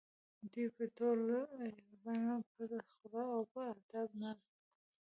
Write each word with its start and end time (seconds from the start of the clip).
دوی 0.51 0.67
به 0.75 0.85
ټول 0.97 1.19
پټه 2.53 2.79
خوله 2.89 3.23
او 3.35 3.41
په 3.51 3.59
ادب 3.73 4.09
ناست 4.21 4.45
وو. 4.49 4.55